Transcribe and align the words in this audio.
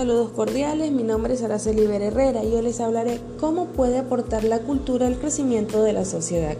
Saludos 0.00 0.30
cordiales, 0.30 0.92
mi 0.92 1.02
nombre 1.02 1.34
es 1.34 1.42
Araceli 1.42 1.86
Ver 1.86 2.00
Herrera 2.00 2.42
y 2.42 2.52
yo 2.52 2.62
les 2.62 2.80
hablaré 2.80 3.20
cómo 3.38 3.66
puede 3.66 3.98
aportar 3.98 4.44
la 4.44 4.60
cultura 4.60 5.06
al 5.06 5.18
crecimiento 5.18 5.82
de 5.82 5.92
la 5.92 6.06
sociedad. 6.06 6.56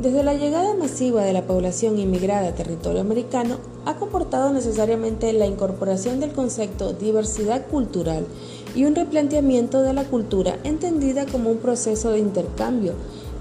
Desde 0.00 0.22
la 0.22 0.34
llegada 0.34 0.72
masiva 0.74 1.24
de 1.24 1.32
la 1.32 1.48
población 1.48 1.98
inmigrada 1.98 2.46
a 2.46 2.54
territorio 2.54 3.00
americano, 3.00 3.56
ha 3.86 3.96
comportado 3.96 4.52
necesariamente 4.52 5.32
la 5.32 5.46
incorporación 5.46 6.20
del 6.20 6.30
concepto 6.30 6.92
diversidad 6.92 7.66
cultural 7.66 8.24
y 8.76 8.84
un 8.84 8.94
replanteamiento 8.94 9.82
de 9.82 9.92
la 9.92 10.04
cultura 10.04 10.56
entendida 10.62 11.26
como 11.26 11.50
un 11.50 11.58
proceso 11.58 12.12
de 12.12 12.20
intercambio, 12.20 12.92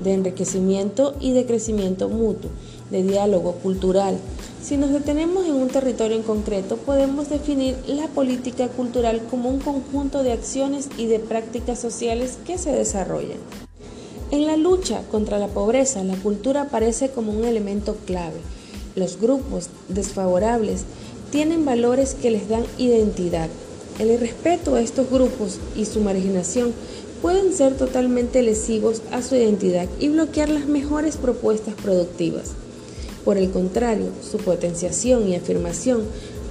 de 0.04 0.14
enriquecimiento 0.16 1.14
y 1.20 1.34
de 1.34 1.46
crecimiento 1.46 2.10
mutuo, 2.10 2.50
de 2.94 3.04
diálogo 3.04 3.54
cultural, 3.56 4.18
si 4.62 4.78
nos 4.78 4.94
detenemos 4.94 5.46
en 5.46 5.56
un 5.56 5.68
territorio 5.68 6.16
en 6.16 6.24
concreto, 6.24 6.78
podemos 6.78 7.28
definir 7.28 7.76
la 7.88 8.08
política 8.08 8.70
cultural 8.70 9.22
como 9.30 9.50
un 9.50 9.60
conjunto 9.60 10.24
de 10.24 10.32
acciones 10.32 10.88
y 10.98 11.08
de 11.08 11.20
prácticas 11.20 11.80
sociales 11.80 12.38
que 12.46 12.58
se 12.58 12.72
desarrollan. 12.72 13.40
En 14.32 14.48
la 14.48 14.56
lucha 14.56 15.02
contra 15.12 15.38
la 15.38 15.48
pobreza, 15.48 16.04
la 16.04 16.16
cultura 16.16 16.62
aparece 16.62 17.10
como 17.10 17.34
un 17.34 17.44
elemento 17.44 17.98
clave. 18.06 18.38
Los 18.96 19.20
grupos 19.20 19.70
desfavorables 19.90 20.86
tienen 21.32 21.66
valores 21.66 22.14
que 22.14 22.32
les 22.32 22.48
dan 22.48 22.64
identidad. 22.78 23.50
El 24.00 24.12
irrespeto 24.12 24.76
a 24.76 24.82
estos 24.82 25.10
grupos 25.10 25.60
y 25.76 25.86
su 25.86 26.00
marginación 26.00 26.74
pueden 27.22 27.54
ser 27.54 27.76
totalmente 27.76 28.42
lesivos 28.44 29.02
a 29.12 29.22
su 29.22 29.36
identidad 29.36 29.88
y 30.00 30.10
bloquear 30.10 30.50
las 30.50 30.68
mejores 30.68 31.18
propuestas 31.18 31.74
productivas. 31.76 32.52
Por 33.26 33.38
el 33.38 33.52
contrario, 33.52 34.08
su 34.30 34.38
potenciación 34.38 35.28
y 35.28 35.36
afirmación 35.36 36.02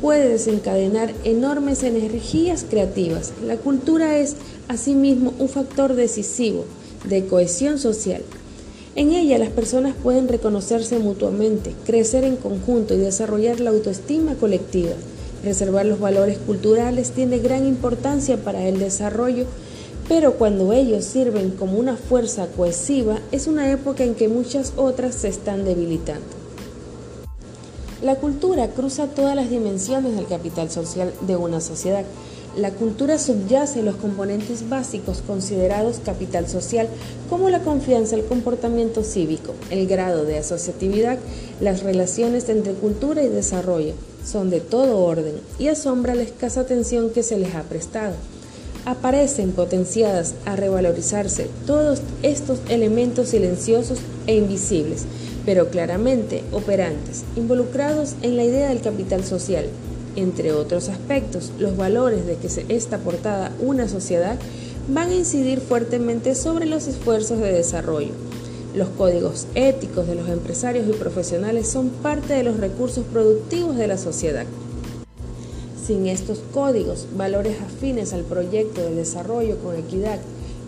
puede 0.00 0.28
desencadenar 0.28 1.12
enormes 1.22 1.82
energías 1.82 2.64
creativas. 2.68 3.32
La 3.44 3.56
cultura 3.56 4.18
es, 4.18 4.36
asimismo, 4.68 5.32
un 5.38 5.48
factor 5.48 5.94
decisivo 5.94 6.64
de 7.08 7.26
cohesión 7.26 7.78
social. 7.78 8.22
En 8.94 9.12
ella 9.12 9.38
las 9.38 9.50
personas 9.50 9.94
pueden 10.02 10.28
reconocerse 10.28 10.98
mutuamente, 10.98 11.72
crecer 11.86 12.24
en 12.24 12.36
conjunto 12.36 12.94
y 12.94 12.98
desarrollar 12.98 13.60
la 13.60 13.70
autoestima 13.70 14.34
colectiva. 14.34 14.92
Preservar 15.42 15.86
los 15.86 16.00
valores 16.00 16.38
culturales 16.38 17.10
tiene 17.10 17.38
gran 17.38 17.66
importancia 17.66 18.36
para 18.36 18.66
el 18.66 18.78
desarrollo, 18.78 19.46
pero 20.08 20.34
cuando 20.34 20.72
ellos 20.72 21.04
sirven 21.04 21.50
como 21.50 21.78
una 21.78 21.96
fuerza 21.96 22.48
cohesiva 22.56 23.18
es 23.30 23.46
una 23.46 23.70
época 23.70 24.04
en 24.04 24.14
que 24.14 24.28
muchas 24.28 24.72
otras 24.76 25.14
se 25.14 25.28
están 25.28 25.64
debilitando. 25.64 26.41
La 28.02 28.16
cultura 28.16 28.66
cruza 28.66 29.06
todas 29.06 29.36
las 29.36 29.48
dimensiones 29.48 30.16
del 30.16 30.26
capital 30.26 30.68
social 30.72 31.12
de 31.20 31.36
una 31.36 31.60
sociedad. 31.60 32.04
La 32.56 32.72
cultura 32.72 33.16
subyace 33.16 33.84
los 33.84 33.94
componentes 33.94 34.68
básicos 34.68 35.22
considerados 35.24 36.00
capital 36.04 36.48
social 36.48 36.88
como 37.30 37.48
la 37.48 37.60
confianza, 37.60 38.16
el 38.16 38.24
comportamiento 38.24 39.04
cívico, 39.04 39.54
el 39.70 39.86
grado 39.86 40.24
de 40.24 40.38
asociatividad, 40.38 41.16
las 41.60 41.84
relaciones 41.84 42.48
entre 42.48 42.72
cultura 42.72 43.22
y 43.22 43.28
desarrollo. 43.28 43.92
Son 44.26 44.50
de 44.50 44.58
todo 44.58 44.98
orden 44.98 45.36
y 45.60 45.68
asombra 45.68 46.16
la 46.16 46.24
escasa 46.24 46.62
atención 46.62 47.10
que 47.10 47.22
se 47.22 47.38
les 47.38 47.54
ha 47.54 47.62
prestado. 47.62 48.14
Aparecen 48.84 49.52
potenciadas 49.52 50.34
a 50.44 50.56
revalorizarse 50.56 51.48
todos 51.68 52.00
estos 52.24 52.58
elementos 52.68 53.28
silenciosos 53.28 54.00
e 54.26 54.34
invisibles 54.34 55.06
pero 55.44 55.68
claramente 55.68 56.44
operantes, 56.52 57.24
involucrados 57.36 58.14
en 58.22 58.36
la 58.36 58.44
idea 58.44 58.68
del 58.68 58.80
capital 58.80 59.24
social. 59.24 59.66
Entre 60.14 60.52
otros 60.52 60.88
aspectos, 60.88 61.52
los 61.58 61.76
valores 61.76 62.26
de 62.26 62.36
que 62.36 62.48
se 62.48 62.64
está 62.68 62.98
portada 62.98 63.52
una 63.60 63.88
sociedad 63.88 64.38
van 64.88 65.08
a 65.10 65.14
incidir 65.14 65.60
fuertemente 65.60 66.34
sobre 66.34 66.66
los 66.66 66.86
esfuerzos 66.86 67.38
de 67.38 67.52
desarrollo. 67.52 68.12
Los 68.74 68.88
códigos 68.88 69.46
éticos 69.54 70.06
de 70.06 70.14
los 70.14 70.28
empresarios 70.28 70.86
y 70.88 70.92
profesionales 70.92 71.68
son 71.68 71.90
parte 71.90 72.34
de 72.34 72.42
los 72.42 72.58
recursos 72.58 73.04
productivos 73.04 73.76
de 73.76 73.86
la 73.86 73.98
sociedad. 73.98 74.46
Sin 75.86 76.06
estos 76.06 76.40
códigos, 76.52 77.06
valores 77.16 77.56
afines 77.60 78.12
al 78.12 78.22
proyecto 78.22 78.82
de 78.82 78.94
desarrollo 78.94 79.58
con 79.58 79.76
equidad 79.76 80.18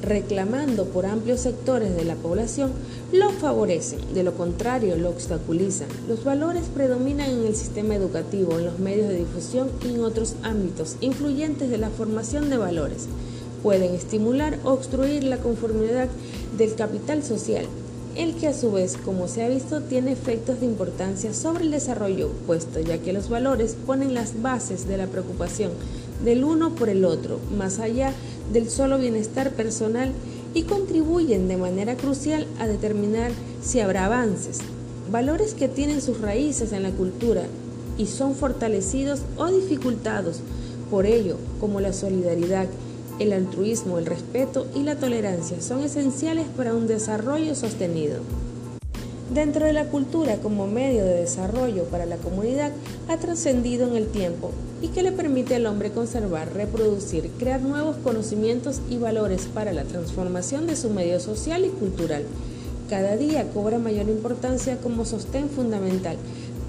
reclamando 0.04 0.84
por 0.86 1.06
amplios 1.06 1.40
sectores 1.40 1.96
de 1.96 2.04
la 2.04 2.14
población, 2.14 2.72
lo 3.12 3.30
favorecen, 3.30 4.00
de 4.14 4.22
lo 4.22 4.34
contrario 4.34 4.96
lo 4.96 5.10
obstaculizan. 5.10 5.88
Los 6.08 6.24
valores 6.24 6.64
predominan 6.74 7.30
en 7.30 7.46
el 7.46 7.54
sistema 7.54 7.94
educativo, 7.94 8.58
en 8.58 8.66
los 8.66 8.78
medios 8.78 9.08
de 9.08 9.18
difusión 9.18 9.70
y 9.84 9.94
en 9.94 10.04
otros 10.04 10.34
ámbitos 10.42 10.96
influyentes 11.00 11.70
de 11.70 11.78
la 11.78 11.90
formación 11.90 12.50
de 12.50 12.56
valores. 12.56 13.06
Pueden 13.62 13.94
estimular 13.94 14.58
o 14.64 14.72
obstruir 14.72 15.24
la 15.24 15.38
conformidad 15.38 16.08
del 16.56 16.74
capital 16.74 17.22
social, 17.22 17.66
el 18.16 18.34
que 18.34 18.48
a 18.48 18.54
su 18.54 18.70
vez, 18.72 18.96
como 18.96 19.28
se 19.28 19.42
ha 19.42 19.48
visto, 19.48 19.80
tiene 19.80 20.12
efectos 20.12 20.60
de 20.60 20.66
importancia 20.66 21.34
sobre 21.34 21.64
el 21.64 21.70
desarrollo 21.70 22.30
puesto, 22.46 22.80
ya 22.80 22.98
que 22.98 23.12
los 23.12 23.28
valores 23.28 23.76
ponen 23.86 24.14
las 24.14 24.40
bases 24.40 24.86
de 24.86 24.96
la 24.96 25.06
preocupación 25.06 25.72
del 26.24 26.44
uno 26.44 26.74
por 26.74 26.88
el 26.88 27.04
otro, 27.04 27.38
más 27.56 27.78
allá 27.80 28.12
del 28.52 28.70
solo 28.70 28.98
bienestar 28.98 29.50
personal 29.50 30.12
y 30.54 30.62
contribuyen 30.62 31.48
de 31.48 31.56
manera 31.56 31.96
crucial 31.96 32.46
a 32.58 32.66
determinar 32.66 33.32
si 33.62 33.80
habrá 33.80 34.06
avances, 34.06 34.60
valores 35.10 35.54
que 35.54 35.68
tienen 35.68 36.00
sus 36.00 36.20
raíces 36.20 36.72
en 36.72 36.84
la 36.84 36.90
cultura 36.90 37.42
y 37.98 38.06
son 38.06 38.34
fortalecidos 38.34 39.22
o 39.36 39.46
dificultados 39.46 40.40
por 40.90 41.06
ello, 41.06 41.36
como 41.60 41.80
la 41.80 41.92
solidaridad, 41.92 42.66
el 43.18 43.32
altruismo, 43.32 43.98
el 43.98 44.06
respeto 44.06 44.66
y 44.74 44.82
la 44.82 44.96
tolerancia 44.96 45.60
son 45.60 45.82
esenciales 45.82 46.46
para 46.56 46.74
un 46.74 46.86
desarrollo 46.86 47.54
sostenido. 47.54 48.18
Dentro 49.32 49.64
de 49.64 49.72
la 49.72 49.86
cultura 49.86 50.36
como 50.36 50.66
medio 50.66 51.04
de 51.04 51.20
desarrollo 51.20 51.84
para 51.84 52.06
la 52.06 52.16
comunidad 52.16 52.72
ha 53.08 53.16
trascendido 53.16 53.86
en 53.88 53.96
el 53.96 54.08
tiempo 54.08 54.50
y 54.82 54.88
que 54.88 55.02
le 55.02 55.12
permite 55.12 55.54
al 55.54 55.66
hombre 55.66 55.90
conservar, 55.90 56.52
reproducir, 56.52 57.30
crear 57.38 57.62
nuevos 57.62 57.96
conocimientos 57.96 58.80
y 58.90 58.98
valores 58.98 59.48
para 59.52 59.72
la 59.72 59.84
transformación 59.84 60.66
de 60.66 60.76
su 60.76 60.90
medio 60.90 61.20
social 61.20 61.64
y 61.64 61.70
cultural. 61.70 62.24
Cada 62.90 63.16
día 63.16 63.50
cobra 63.54 63.78
mayor 63.78 64.08
importancia 64.08 64.76
como 64.76 65.06
sostén 65.06 65.48
fundamental 65.48 66.16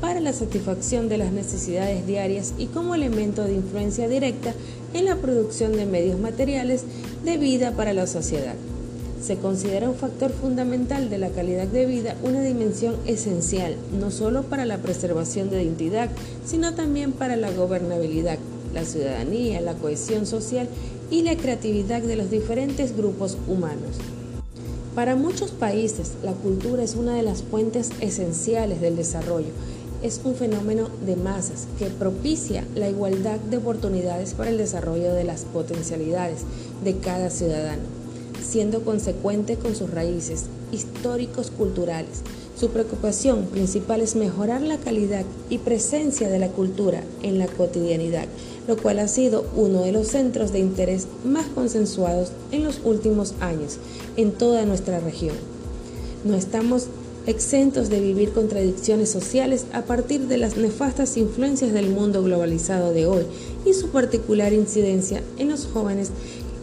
para 0.05 0.19
la 0.19 0.33
satisfacción 0.33 1.09
de 1.09 1.17
las 1.17 1.31
necesidades 1.31 2.05
diarias 2.05 2.53
y 2.59 2.67
como 2.67 2.93
elemento 2.93 3.43
de 3.43 3.55
influencia 3.55 4.07
directa 4.07 4.53
en 4.93 5.05
la 5.05 5.15
producción 5.15 5.71
de 5.71 5.87
medios 5.87 6.19
materiales 6.19 6.83
de 7.23 7.37
vida 7.39 7.71
para 7.71 7.91
la 7.91 8.05
sociedad 8.05 8.53
se 9.19 9.37
considera 9.37 9.89
un 9.89 9.95
factor 9.95 10.31
fundamental 10.31 11.09
de 11.09 11.17
la 11.17 11.29
calidad 11.29 11.65
de 11.65 11.87
vida, 11.87 12.15
una 12.21 12.43
dimensión 12.43 12.95
esencial, 13.07 13.75
no 13.99 14.11
solo 14.11 14.43
para 14.43 14.67
la 14.67 14.77
preservación 14.77 15.49
de 15.49 15.63
identidad, 15.63 16.11
sino 16.45 16.75
también 16.75 17.11
para 17.11 17.35
la 17.35 17.49
gobernabilidad, 17.49 18.37
la 18.75 18.85
ciudadanía, 18.85 19.59
la 19.61 19.73
cohesión 19.73 20.27
social 20.27 20.69
y 21.09 21.23
la 21.23 21.35
creatividad 21.35 22.03
de 22.03 22.17
los 22.17 22.29
diferentes 22.29 22.95
grupos 22.95 23.39
humanos. 23.47 23.95
Para 24.95 25.17
muchos 25.17 25.51
países, 25.51 26.13
la 26.23 26.31
cultura 26.31 26.81
es 26.81 26.95
una 26.95 27.15
de 27.15 27.21
las 27.21 27.43
fuentes 27.43 27.89
esenciales 27.99 28.79
del 28.79 28.95
desarrollo. 28.95 29.49
Es 30.05 30.21
un 30.23 30.35
fenómeno 30.35 30.87
de 31.03 31.15
masas 31.15 31.65
que 31.79 31.87
propicia 31.87 32.63
la 32.75 32.87
igualdad 32.87 33.39
de 33.39 33.57
oportunidades 33.57 34.35
para 34.35 34.51
el 34.51 34.57
desarrollo 34.59 35.15
de 35.15 35.23
las 35.23 35.45
potencialidades 35.45 36.41
de 36.83 36.95
cada 36.97 37.31
ciudadano 37.31 37.81
siendo 38.45 38.83
consecuente 38.83 39.55
con 39.55 39.75
sus 39.75 39.89
raíces 39.89 40.45
históricos 40.71 41.49
culturales. 41.49 42.21
Su 42.55 42.69
preocupación 42.69 43.45
principal 43.45 44.01
es 44.01 44.15
mejorar 44.15 44.61
la 44.61 44.77
calidad 44.77 45.25
y 45.49 45.57
presencia 45.57 46.29
de 46.29 46.37
la 46.37 46.49
cultura 46.49 47.01
en 47.23 47.39
la 47.39 47.47
cotidianidad, 47.47 48.27
lo 48.67 48.77
cual 48.77 48.99
ha 48.99 49.07
sido 49.07 49.45
uno 49.55 49.81
de 49.81 49.91
los 49.91 50.09
centros 50.09 50.53
de 50.53 50.59
interés 50.59 51.07
más 51.25 51.47
consensuados 51.47 52.31
en 52.51 52.63
los 52.63 52.79
últimos 52.83 53.33
años 53.39 53.77
en 54.17 54.31
toda 54.31 54.65
nuestra 54.65 54.99
región. 54.99 55.35
No 56.23 56.35
estamos 56.35 56.87
exentos 57.27 57.89
de 57.89 57.99
vivir 57.99 58.31
contradicciones 58.31 59.09
sociales 59.09 59.65
a 59.73 59.83
partir 59.83 60.27
de 60.27 60.37
las 60.37 60.57
nefastas 60.57 61.17
influencias 61.17 61.73
del 61.73 61.89
mundo 61.89 62.23
globalizado 62.23 62.93
de 62.93 63.07
hoy 63.07 63.23
y 63.65 63.73
su 63.73 63.89
particular 63.89 64.53
incidencia 64.53 65.21
en 65.37 65.49
los 65.49 65.65
jóvenes 65.65 66.11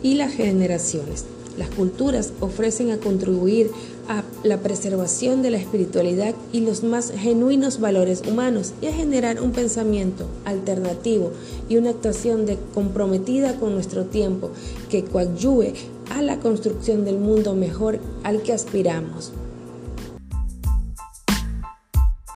y 0.02 0.14
las 0.14 0.32
generaciones. 0.32 1.24
Las 1.58 1.68
culturas 1.68 2.32
ofrecen 2.40 2.90
a 2.90 2.96
contribuir 2.96 3.70
a 4.08 4.24
la 4.42 4.58
preservación 4.58 5.42
de 5.42 5.50
la 5.50 5.58
espiritualidad 5.58 6.34
y 6.50 6.60
los 6.60 6.82
más 6.82 7.12
genuinos 7.12 7.78
valores 7.78 8.22
humanos 8.26 8.72
y 8.80 8.86
a 8.86 8.92
generar 8.92 9.40
un 9.40 9.52
pensamiento 9.52 10.26
alternativo 10.44 11.32
y 11.68 11.76
una 11.76 11.90
actuación 11.90 12.46
de 12.46 12.58
comprometida 12.74 13.56
con 13.56 13.74
nuestro 13.74 14.06
tiempo 14.06 14.50
que 14.88 15.04
coadyuve 15.04 15.74
a 16.10 16.22
la 16.22 16.40
construcción 16.40 17.04
del 17.04 17.18
mundo 17.18 17.54
mejor 17.54 18.00
al 18.24 18.42
que 18.42 18.52
aspiramos. 18.52 19.32